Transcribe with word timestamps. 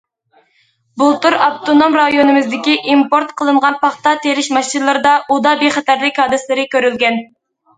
بۇلتۇر 1.01 1.35
ئاپتونوم 1.47 1.97
رايونىمىزدىكى 1.99 2.73
ئىمپورت 2.93 3.35
قىلىنغان 3.43 3.77
پاختا 3.85 4.15
تېرىش 4.25 4.49
ماشىنىلىرىدا 4.59 5.15
ئۇدا 5.29 5.55
بىخەتەرلىك 5.63 6.23
ھادىسىلىرى 6.25 6.67
كۆرۈلگەن. 6.75 7.25